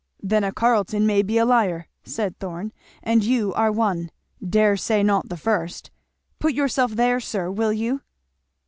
"Then 0.23 0.43
a 0.43 0.51
Carleton 0.51 1.05
may 1.05 1.21
be 1.21 1.37
a 1.37 1.45
liar," 1.45 1.87
said 2.03 2.35
Thorn, 2.39 2.71
"and 3.03 3.23
you 3.23 3.53
are 3.53 3.71
one 3.71 4.09
dare 4.43 4.75
say 4.75 5.03
not 5.03 5.29
the 5.29 5.37
first. 5.37 5.91
Put 6.39 6.55
yourself 6.55 6.93
there, 6.93 7.19
sir, 7.19 7.51
will 7.51 7.71
you?" 7.71 8.01